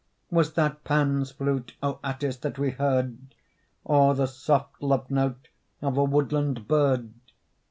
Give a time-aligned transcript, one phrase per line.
[0.31, 3.19] Was that Pan's flute, O Atthis, that we heard,
[3.85, 7.13] Or the soft love note of a woodland bird?